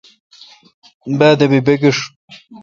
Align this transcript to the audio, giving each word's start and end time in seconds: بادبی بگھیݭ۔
بادبی 1.17 1.59
بگھیݭ۔ 1.65 1.97